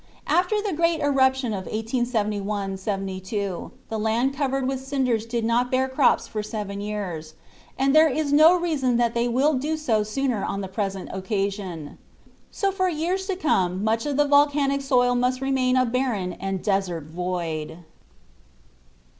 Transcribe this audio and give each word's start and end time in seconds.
After 0.25 0.59
the 0.59 0.73
great 0.73 0.99
eruption 0.99 1.53
of 1.53 1.65
1871 1.67 2.77
72 2.77 3.71
the 3.87 3.99
land 3.99 4.33
covered 4.35 4.67
with 4.67 4.83
cinders 4.83 5.27
did 5.27 5.45
not 5.45 5.69
bear 5.69 5.87
crops 5.87 6.27
for 6.27 6.41
seven 6.41 6.81
years, 6.81 7.35
and 7.77 7.93
there 7.95 8.07
is 8.09 8.33
no 8.33 8.59
reason 8.59 8.97
that 8.97 9.13
they 9.13 9.27
will 9.27 9.53
do 9.53 9.77
so 9.77 10.01
sooner 10.01 10.43
on 10.43 10.61
the 10.61 10.67
present 10.67 11.09
occasion. 11.13 11.99
So 12.49 12.71
for 12.71 12.89
years 12.89 13.27
to 13.27 13.35
come 13.35 13.83
much 13.83 14.07
of 14.07 14.17
the 14.17 14.25
volcanic 14.25 14.81
soil 14.81 15.13
must 15.13 15.39
remain 15.39 15.77
a 15.77 15.85
barren 15.85 16.33
and 16.33 16.63
desert 16.63 17.03
void. 17.03 17.77